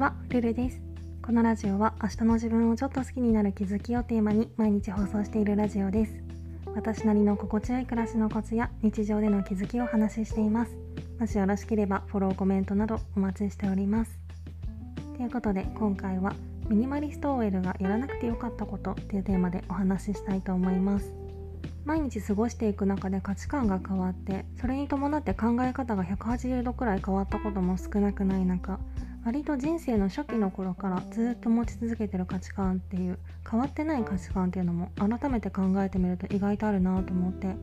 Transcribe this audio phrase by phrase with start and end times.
[0.00, 0.80] は、ルルです。
[1.20, 6.14] このラジオは明日の自分をちょっと好きになる気づきをテーマに毎日放送しているラジオです。
[6.74, 10.72] 私なりの心地よい暮らしのコツや日常での気づきをお話ししています。
[11.18, 14.18] もしよろしければフォロー、コメントなどお待ちしております。
[15.18, 16.32] ということで今回は
[16.70, 21.12] ミニマリスト OL がやらなくてよかったことっていうテーマでお話ししたいと思います。
[21.84, 28.80] 毎日過ごしていく中で価値観が変わってそれに伴って考え方が180度くらい変わったことも少なくない中
[29.24, 37.54] 割と人生の初期の頃からずっと持ち続けてる価値観っていう変わってない価値観っていうのも改めて考えてみると意外とあるなと思って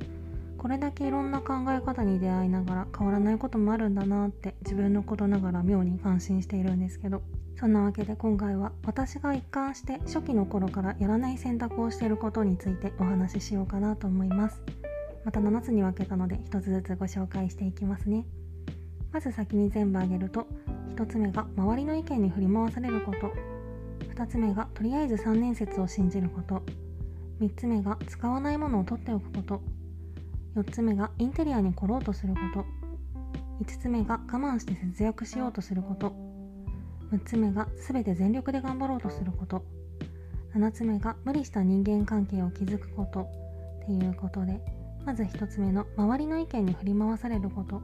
[0.57, 7.21] これだけいろんな考え方に出会いながら変わらないこともあるんだなって自分のことながら妙に感心しているんですけど
[7.59, 14.61] そんなわけで今回は私が一貫して初期の頃からやらない選択をしていることについてお話ししようかなと思います。
[15.25, 18.25] また7つに分けたので1つずつご紹介していきますね。
[19.11, 20.47] まず先に全部あげると
[20.95, 23.31] 1つ目が周りの意見に振り回されること。
[24.13, 26.63] 2つ目がとりあえず3年説を信じること。
[27.39, 29.61] 3つ目が使わないものを取っておくこと。
[30.55, 32.65] 4つ目がインテリアに来ろうとすること。
[33.63, 36.13] 5つ目が我慢して節約しようとすること。
[37.11, 39.63] 6つ目が全て全力で頑張ろうとすること。
[40.55, 43.21] 7つ目が無理した人間関係を築くこと。
[43.83, 44.59] っていうことで
[45.05, 47.81] まず1つ目の周りの意見に振り回されること。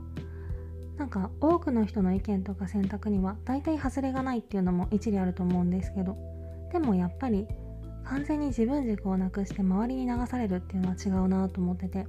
[0.97, 6.15] なんか多くの人の意見とか選択には大体外れがないっていうのも一理あると思うんですけど
[6.71, 7.47] でもやっぱり
[8.03, 12.05] 完全に自分軸をなくして周りに流されるっていうのは違うなと思ってて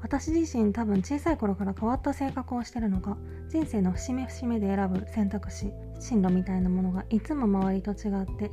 [0.00, 3.16] 私自身多分小さい頃から変わった性格をしてるのか
[3.48, 8.52] 人生の節目節目で選ぶ選択肢進路みたいなものがいつも周りと違って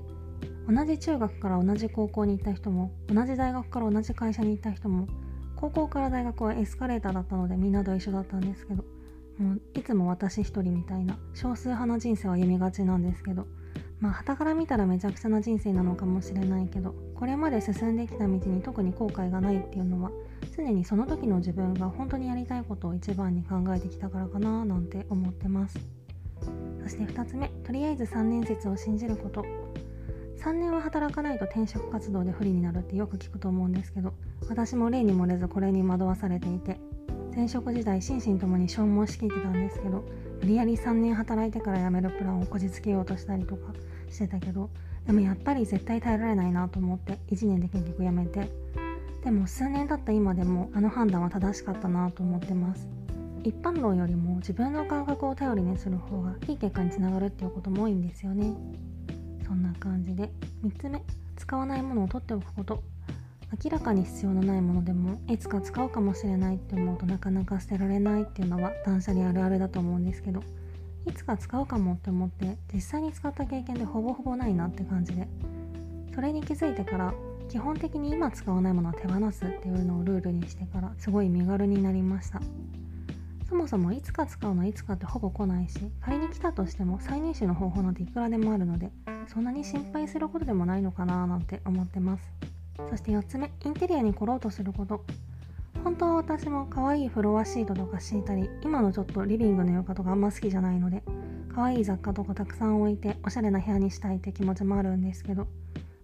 [0.68, 5.08] 同じ中学から同じ高校に行った人も同じ大学から同じ会社に行った人も
[5.56, 8.84] 高校から大学はエスカレーターだったのでみんなと一緒だったんですけど
[9.38, 13.48] もういつも私一人みたいな少数派な人生を歩みがちなんですけど
[14.00, 20.12] まあ傍から見たらめちゃくちゃな人生なのかもしれないけどこれまで進んできた道に特に後悔がないっていうのは
[20.56, 25.80] 常にその時の自分が本当にやりたいことを一番に考えてきたからかななんて思ってます。
[26.84, 29.44] そして2つ目とりあえず3年説を信じること
[30.38, 34.14] 3年は働かないと転職活動で不利になるってよく聞くと思うんですけど
[34.48, 36.80] 私も例に漏れずこれに惑わされていて
[37.36, 40.04] 前職時代心身ともに消耗しきってたんですけど
[40.42, 43.74] 無理やり3年働いてから辞めるプランをこじつけようとしたりとか
[44.10, 44.70] してたけど
[45.06, 48.50] でもやっぱり絶対耐えられないなと思って1年で結局辞めて。
[49.26, 52.88] でも数年経った今でもあの判断は正しかったなと思ってます。
[53.44, 58.54] 一般論よりも自分の感覚を頼りにする方がいい結果につながるっていうことも多いんですよね。
[59.48, 60.32] そんな感じで
[60.64, 61.02] 3つ目
[61.36, 62.84] 使わないものを取っておくこと。
[63.64, 70.42] 明らかに必要のないものでもいつか使うかもしれないって思うとなかなか捨てられないっていうのは断捨離あるあるだと思うんですけど
[71.06, 75.28] いつか使うかもって思って実際に使った経験でほぼほぼないなって感じで
[76.14, 77.14] それに気づいてから
[77.50, 82.42] 基本的に今使わないものは手放すっていうのをルールにしてからすごい身軽になりました。
[83.48, 88.90] そもそもいつか使うのいつかってほぼ来ないし仮に来たとしても再入手の方法なんていくらでもあるので
[89.28, 92.24] そんなに心配することでもないのかななんて思ってます。
[92.90, 95.04] そして4つ目インテリアに来ろうとすること。
[95.84, 101.04] 本当は私も可愛いフロアシートとか敷いたり今のちょっとリビングの床とかあんま好きじゃないので
[101.54, 105.48] 可愛い雑貨とかたくさん置いておしゃれな部屋にしたいって気持ちもあるんですけど。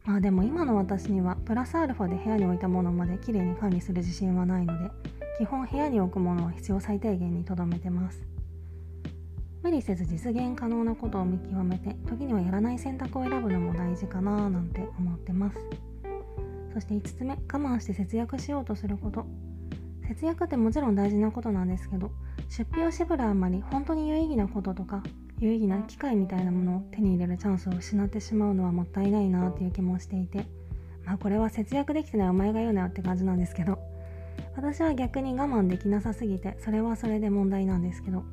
[0.04, 4.92] まあでも今の私にはプラスアルファで部屋に置いたものまで綺麗に管理する自信はないので
[5.38, 8.22] 基本部屋に置くものは必要最低限にとどめてます。
[9.62, 15.91] 無理せず実現可能なことを見極めて時にはやらない選択を選ぶのも大事かななんて思ってます。
[16.74, 19.26] そして5つ目我慢して節約しようとすること。
[20.14, 22.12] 節約ってもちろん大事なことなんですけど
[22.50, 25.04] 出費を絞るあまり本当に有意義なこととか
[25.40, 30.46] 有意義な機会みたいなものを手に入れるチャンスを失ってしまうのはもったいないなっていう気もしていて
[31.06, 33.80] まあこれは節約できてないお前が言うなよって感じなんですけど
[34.56, 38.24] 私は逆に我慢できなさすぎてそれはそれで問題なんですけど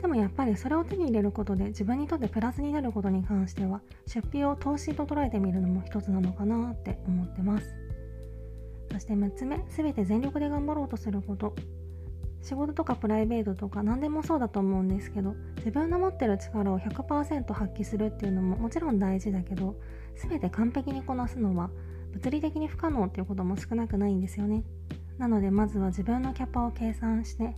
[0.00, 7.74] でもやっぱりそれを手に入れることで自分にとってプラスになることに関しては出費を投資と捉えてみるのも一つなのかなって思ってます。
[8.92, 11.54] そして6つ目全て全力で頑張ろうとすること。
[12.42, 19.76] 仕事とかプライベートとか何でもそうだと思うんですけど自分の持ってる力を100%発揮するっていうのももちろん大事だけど
[20.16, 21.70] 全て完璧にこなすのは
[22.12, 24.64] 物理的に不可能っていうことも少なくないんですよね。
[25.18, 27.54] なのでまずは自分のキャパを計算して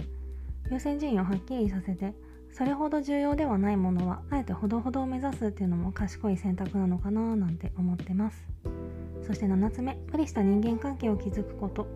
[0.70, 2.12] 優先順位をはっきりさせて
[2.52, 8.46] それほど重要ではないものはあえてほどほどを目指すっていうのも賢い選択なのかななんて思ってます。
[9.26, 11.86] そして7つ目無理した人間関係を築くこと。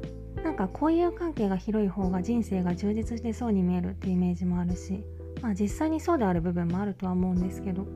[0.42, 5.02] なんか交友関係が広い方が人生が充実してそうに見えるっていうイメージもあるし
[5.42, 7.86] まあ実際にそうである部分もあるとは思うんですけど。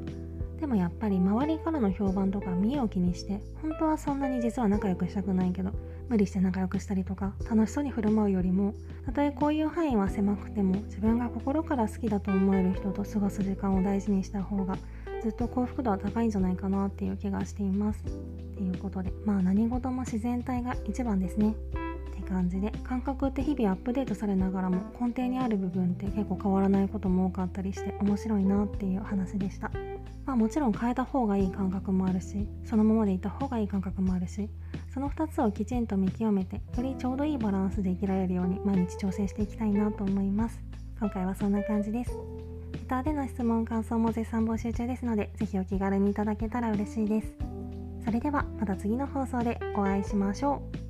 [0.58, 5.70] でもやっぱり周りからの評判とか見栄を気にして本当はそんなに実は仲良くしたくないけど
[6.10, 8.74] 無理して仲良くしたりとか楽しそうに振る舞うよりも
[9.06, 14.76] たとえこういう範囲は狭くても自分が心から好きだと思える人と過ごす時間を大事にした方が
[15.22, 18.02] ずっと幸福度は高いんじゃないかなっていう気がしています。
[18.02, 21.54] ということでまあ何事も自然体が一番ですね。
[22.30, 29.70] 感じで感覚って日々アップデートされながらも根底にある部分って結構変わらないことも多かったりして面白いなっていう話でした。
[30.24, 34.48] まあもちろん変えた方がいい感覚もあるしそのままでいた方がいい感覚もあるし
[34.92, 40.60] その2つをきちんと見極めてよりちょうどいいバランスで生きられるように毎日調整していきたいなと思います。
[41.00, 42.12] 今回はそんな感じです。
[42.72, 47.34] レターでの質問感想も絶賛募集中ですのでぜひお気軽にいただけたら嬉しいです。
[48.04, 50.89] それではまた次の放送でお会いしましょう。